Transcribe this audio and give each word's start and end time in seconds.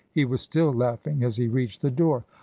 He 0.15 0.25
was 0.25 0.41
still 0.41 0.73
laughing 0.73 1.23
as 1.23 1.37
he 1.37 1.47
reached 1.47 1.83
the 1.83 1.91
door. 1.91 2.23